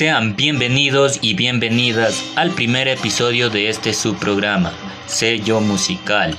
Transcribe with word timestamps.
Sean 0.00 0.34
bienvenidos 0.34 1.18
y 1.20 1.34
bienvenidas 1.34 2.24
al 2.34 2.52
primer 2.52 2.88
episodio 2.88 3.50
de 3.50 3.68
este 3.68 3.92
subprograma, 3.92 4.72
Sello 5.04 5.60
Musical, 5.60 6.34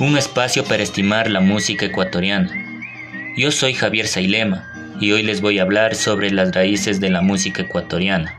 un 0.00 0.18
espacio 0.18 0.64
para 0.64 0.82
estimar 0.82 1.30
la 1.30 1.40
música 1.40 1.86
ecuatoriana. 1.86 2.52
Yo 3.38 3.50
soy 3.52 3.72
Javier 3.72 4.06
Sailema 4.06 4.70
y 5.00 5.12
hoy 5.12 5.22
les 5.22 5.40
voy 5.40 5.58
a 5.58 5.62
hablar 5.62 5.94
sobre 5.94 6.30
las 6.30 6.54
raíces 6.54 7.00
de 7.00 7.08
la 7.08 7.22
música 7.22 7.62
ecuatoriana. 7.62 8.38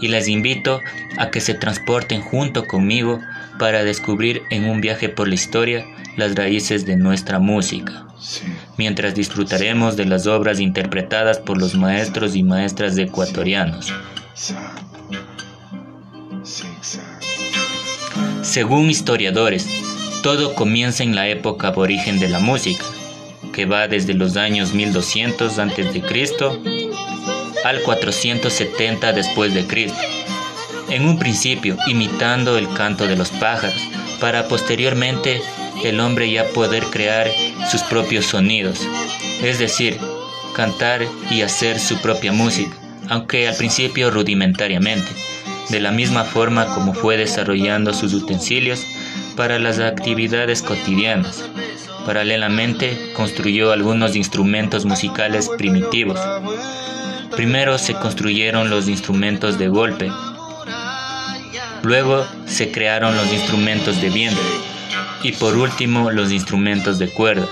Y 0.00 0.08
les 0.08 0.26
invito 0.26 0.80
a 1.16 1.30
que 1.30 1.40
se 1.40 1.54
transporten 1.54 2.22
junto 2.22 2.66
conmigo 2.66 3.20
para 3.60 3.84
descubrir 3.84 4.42
en 4.50 4.64
un 4.64 4.80
viaje 4.80 5.08
por 5.08 5.28
la 5.28 5.36
historia 5.36 5.86
las 6.16 6.34
raíces 6.34 6.86
de 6.86 6.96
nuestra 6.96 7.38
música, 7.38 8.04
mientras 8.76 9.14
disfrutaremos 9.14 9.96
de 9.96 10.04
las 10.06 10.26
obras 10.26 10.60
interpretadas 10.60 11.38
por 11.38 11.58
los 11.58 11.74
maestros 11.74 12.36
y 12.36 12.42
maestras 12.42 12.96
ecuatorianos. 12.98 13.92
Según 18.42 18.90
historiadores, 18.90 19.66
todo 20.22 20.54
comienza 20.54 21.02
en 21.02 21.14
la 21.14 21.28
época 21.28 21.68
aborigen 21.68 22.18
de 22.18 22.28
la 22.28 22.38
música, 22.38 22.84
que 23.52 23.66
va 23.66 23.88
desde 23.88 24.14
los 24.14 24.36
años 24.36 24.74
1200 24.74 25.58
a.C. 25.58 26.02
al 27.64 27.82
470 27.82 29.12
después 29.12 29.54
de 29.54 29.66
Cristo. 29.66 29.98
En 30.88 31.06
un 31.06 31.18
principio 31.18 31.76
imitando 31.88 32.58
el 32.58 32.72
canto 32.74 33.06
de 33.06 33.16
los 33.16 33.30
pájaros, 33.30 33.80
para 34.20 34.48
posteriormente 34.48 35.40
el 35.82 36.00
hombre 36.00 36.30
ya 36.30 36.46
poder 36.48 36.84
crear 36.84 37.30
sus 37.70 37.82
propios 37.82 38.26
sonidos, 38.26 38.80
es 39.42 39.58
decir, 39.58 39.98
cantar 40.54 41.06
y 41.30 41.42
hacer 41.42 41.78
su 41.80 42.00
propia 42.00 42.32
música, 42.32 42.76
aunque 43.08 43.48
al 43.48 43.56
principio 43.56 44.10
rudimentariamente, 44.10 45.10
de 45.68 45.80
la 45.80 45.90
misma 45.90 46.24
forma 46.24 46.66
como 46.66 46.94
fue 46.94 47.16
desarrollando 47.16 47.92
sus 47.92 48.14
utensilios 48.14 48.80
para 49.36 49.58
las 49.58 49.78
actividades 49.78 50.62
cotidianas. 50.62 51.44
Paralelamente 52.06 53.12
construyó 53.14 53.72
algunos 53.72 54.14
instrumentos 54.14 54.84
musicales 54.84 55.50
primitivos. 55.56 56.20
Primero 57.34 57.78
se 57.78 57.94
construyeron 57.94 58.70
los 58.70 58.88
instrumentos 58.88 59.58
de 59.58 59.68
golpe, 59.68 60.12
luego 61.82 62.24
se 62.46 62.70
crearon 62.70 63.16
los 63.16 63.32
instrumentos 63.32 64.00
de 64.00 64.10
viento, 64.10 64.40
y 65.24 65.32
por 65.32 65.56
último 65.56 66.10
los 66.10 66.30
instrumentos 66.30 66.98
de 66.98 67.08
cuerda. 67.08 67.48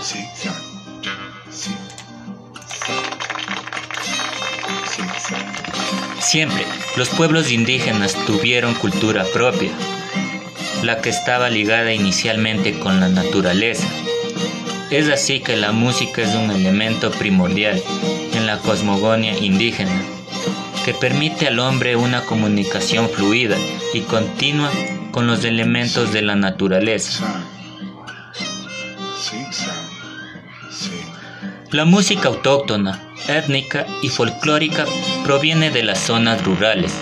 Siempre 6.20 6.66
los 6.96 7.08
pueblos 7.08 7.50
indígenas 7.50 8.14
tuvieron 8.26 8.74
cultura 8.74 9.24
propia, 9.32 9.70
la 10.82 11.00
que 11.00 11.08
estaba 11.08 11.48
ligada 11.48 11.94
inicialmente 11.94 12.78
con 12.78 13.00
la 13.00 13.08
naturaleza. 13.08 13.86
Es 14.90 15.08
así 15.08 15.40
que 15.40 15.56
la 15.56 15.72
música 15.72 16.20
es 16.20 16.34
un 16.34 16.50
elemento 16.50 17.10
primordial 17.10 17.82
en 18.34 18.46
la 18.46 18.58
cosmogonía 18.58 19.38
indígena, 19.38 19.98
que 20.84 20.92
permite 20.92 21.48
al 21.48 21.58
hombre 21.58 21.96
una 21.96 22.20
comunicación 22.26 23.08
fluida 23.08 23.56
y 23.94 24.00
continua 24.00 24.70
con 25.10 25.26
los 25.26 25.44
elementos 25.44 26.12
de 26.12 26.20
la 26.20 26.36
naturaleza. 26.36 27.24
La 31.72 31.86
música 31.86 32.28
autóctona, 32.28 33.02
étnica 33.28 33.86
y 34.02 34.10
folclórica 34.10 34.84
proviene 35.24 35.70
de 35.70 35.82
las 35.82 36.00
zonas 36.00 36.44
rurales, 36.44 36.92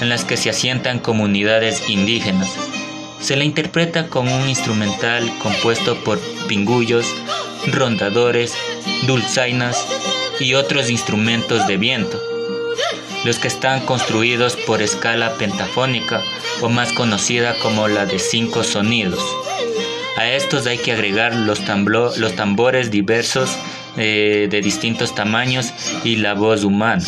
en 0.00 0.08
las 0.08 0.24
que 0.24 0.36
se 0.36 0.50
asientan 0.50 0.98
comunidades 0.98 1.88
indígenas. 1.88 2.50
Se 3.20 3.36
la 3.36 3.44
interpreta 3.44 4.08
con 4.08 4.26
un 4.26 4.48
instrumental 4.48 5.30
compuesto 5.38 5.94
por 6.02 6.18
pingullos, 6.48 7.06
rondadores, 7.68 8.56
dulzainas 9.06 9.86
y 10.40 10.54
otros 10.54 10.90
instrumentos 10.90 11.64
de 11.68 11.76
viento, 11.76 12.20
los 13.24 13.38
que 13.38 13.46
están 13.46 13.86
construidos 13.86 14.56
por 14.66 14.82
escala 14.82 15.34
pentafónica 15.34 16.20
o 16.62 16.68
más 16.68 16.92
conocida 16.94 17.54
como 17.62 17.86
la 17.86 18.06
de 18.06 18.18
cinco 18.18 18.64
sonidos. 18.64 19.22
A 20.16 20.28
estos 20.30 20.66
hay 20.66 20.78
que 20.78 20.90
agregar 20.90 21.32
los, 21.32 21.60
los 22.18 22.34
tambores 22.34 22.90
diversos 22.90 23.56
eh, 23.96 24.48
de 24.50 24.60
distintos 24.60 25.14
tamaños 25.14 25.72
y 26.04 26.16
la 26.16 26.34
voz 26.34 26.64
humana. 26.64 27.04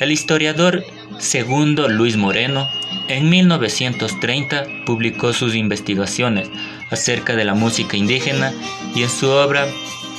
El 0.00 0.12
historiador 0.12 0.84
segundo 1.18 1.88
Luis 1.88 2.16
Moreno 2.16 2.68
en 3.08 3.28
1930 3.30 4.66
publicó 4.86 5.32
sus 5.32 5.54
investigaciones 5.54 6.48
acerca 6.90 7.34
de 7.34 7.44
la 7.44 7.54
música 7.54 7.96
indígena 7.96 8.52
y 8.94 9.02
en 9.02 9.10
su 9.10 9.28
obra 9.28 9.66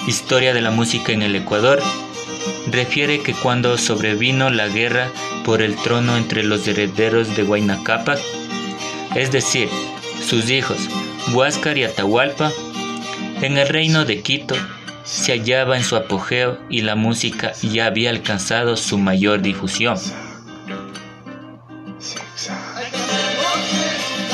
Historia 0.07 0.53
de 0.53 0.62
la 0.62 0.72
música 0.72 1.12
en 1.12 1.22
el 1.22 1.36
Ecuador 1.36 1.80
refiere 2.72 3.22
que 3.22 3.34
cuando 3.34 3.78
sobrevino 3.78 4.50
la 4.50 4.68
guerra 4.68 5.12
por 5.44 5.62
el 5.62 5.75
trono 5.75 6.18
entre 6.18 6.44
los 6.44 6.68
herederos 6.68 7.36
de 7.36 7.44
Huayna 7.44 7.84
Cápac, 7.84 8.19
es 9.16 9.31
decir, 9.31 9.69
sus 10.28 10.50
hijos 10.50 10.78
Huáscar 11.34 11.78
y 11.78 11.84
Atahualpa, 11.84 12.51
en 13.41 13.57
el 13.57 13.67
reino 13.67 14.06
de 14.06 14.22
Quito 14.22 14.56
se 15.03 15.31
hallaba 15.31 15.78
en 15.78 15.84
su 15.84 15.95
apogeo 15.95 16.59
y 16.69 16.81
la 16.81 16.95
música 16.95 17.53
ya 17.62 17.85
había 17.85 18.09
alcanzado 18.09 18.75
su 18.78 18.97
mayor 18.97 19.41
difusión. 19.41 19.97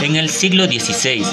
En 0.02 0.16
el 0.16 0.30
siglo 0.30 0.66
XVI, 0.66 1.24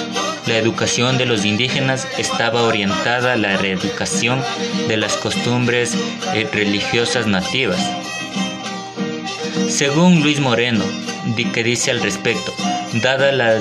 la 0.47 0.57
educación 0.57 1.19
de 1.19 1.27
los 1.27 1.45
indígenas 1.45 2.07
estaba 2.19 2.63
orientada 2.63 3.35
a 3.35 3.37
la 3.37 3.53
erradicación 3.53 4.43
de 4.89 4.97
las 4.97 5.17
costumbres 5.17 5.95
eh, 6.35 6.49
religiosas 6.53 7.27
nativas. 7.27 7.81
Según 9.69 10.23
Luis 10.23 10.41
Moreno, 10.41 10.85
que 11.53 11.63
dice 11.65 11.91
al 11.91 12.01
respecto, 12.01 12.53
dada 13.01 13.33
la 13.33 13.55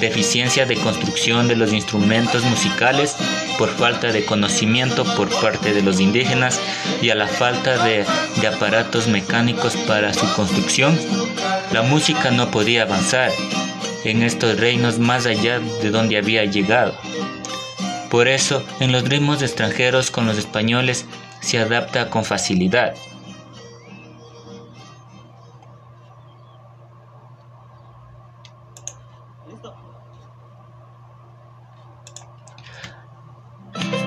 deficiencia 0.00 0.66
de 0.66 0.76
construcción 0.76 1.48
de 1.48 1.56
los 1.56 1.72
instrumentos 1.72 2.42
musicales 2.44 3.16
por 3.58 3.68
falta 3.68 4.12
de 4.12 4.24
conocimiento 4.24 5.04
por 5.16 5.28
parte 5.40 5.72
de 5.72 5.82
los 5.82 6.00
indígenas 6.00 6.60
y 7.00 7.10
a 7.10 7.14
la 7.14 7.28
falta 7.28 7.84
de, 7.84 8.04
aparatos 8.46 9.08
mecánicos 9.08 9.76
para 9.88 10.12
su 10.14 10.32
construcción, 10.34 10.98
la 11.72 11.82
música 11.82 12.30
no 12.30 12.50
podía 12.50 12.82
avanzar 12.82 13.32
en 14.04 14.22
estos 14.22 14.58
reinos 14.58 14.98
más 14.98 15.26
allá 15.26 15.58
de 15.58 15.90
donde 15.90 16.16
había 16.16 16.44
llegado. 16.44 16.96
Por 18.10 18.28
eso, 18.28 18.64
en 18.80 18.92
los 18.92 19.08
ritmos 19.08 19.42
extranjeros 19.42 20.10
con 20.10 20.26
los 20.26 20.38
españoles 20.38 21.06
se 21.40 21.58
adapta 21.58 22.08
con 22.08 22.24
facilidad. 22.24 22.94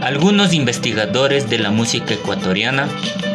Algunos 0.02 0.54
investigadores 0.54 1.50
de 1.50 1.60
la 1.60 1.72
música 1.72 2.14
ecuatoriana 2.14 2.88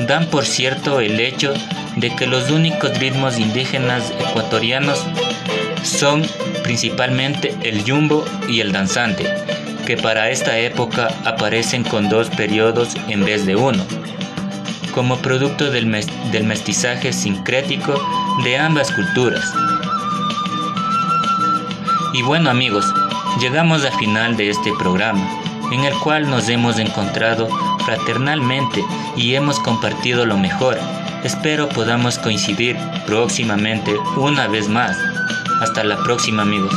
dan 0.09 0.27
por 0.27 0.47
cierto 0.47 1.01
el 1.01 1.21
hecho 1.21 1.53
de 1.97 2.15
que 2.17 2.27
los 2.27 2.51
únicos 2.51 2.99
ritmos 2.99 3.39
indígenas 3.39 4.13
ecuatorianos 4.19 5.05
son 5.83 6.23
principalmente 6.63 7.55
el 7.63 7.85
yumbo 7.85 8.25
y 8.49 8.61
el 8.61 8.73
danzante, 8.73 9.27
que 9.87 9.99
para 9.99 10.31
esta 10.31 10.59
época 10.59 11.09
aparecen 11.25 11.85
con 11.85 12.09
dos 12.09 12.31
periodos 12.31 12.97
en 13.09 13.25
vez 13.25 13.45
de 13.45 13.57
uno, 13.57 13.85
como 14.95 15.19
producto 15.19 15.71
del, 15.71 15.87
mestizaje 15.87 17.13
sincrético 17.13 17.95
de 18.43 18.57
ambas 18.57 18.91
culturas. 18.91 19.45
Y 22.15 22.23
bueno 22.23 22.49
amigos, 22.49 22.87
llegamos 23.41 23.85
al 23.85 23.93
final 23.99 24.37
de 24.37 24.49
este 24.49 24.73
programa, 24.79 25.29
en 25.73 25.85
el 25.85 25.95
cual 26.01 26.29
nos 26.29 26.49
hemos 26.49 26.79
encontrado 26.79 27.49
fraternalmente 27.85 28.85
y 29.17 29.35
hemos 29.35 29.59
compartido 29.61 30.27
lo 30.27 30.37
mejor. 30.37 30.79
Espero 31.23 31.69
podamos 31.69 32.19
coincidir 32.19 32.77
próximamente 33.07 33.95
una 34.17 34.47
vez 34.49 34.69
más. 34.69 34.97
Hasta 35.61 35.85
la 35.85 35.97
próxima 35.99 36.43
amigos. 36.43 36.75